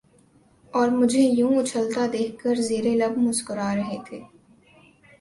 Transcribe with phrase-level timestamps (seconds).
[0.73, 4.19] اور مجھے یوں اچھلتا دیکھ کر زیرلب مسکرا رہے تھے